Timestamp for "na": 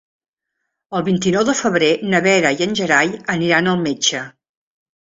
2.15-2.23